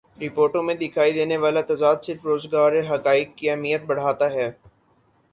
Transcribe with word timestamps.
رپورٹوں 0.17 0.61
میں 0.63 0.75
دکھائی 0.75 1.11
دینے 1.13 1.37
والا 1.37 1.61
تضاد 1.67 1.97
صرف 2.03 2.25
روزگار 2.25 2.73
حقائق 2.89 3.35
کی 3.35 3.49
اہمیت 3.49 3.81
بڑھاتا 3.85 4.31
ہے 4.31 4.49